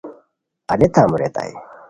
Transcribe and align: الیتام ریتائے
الیتام 0.71 1.09
ریتائے 1.19 1.51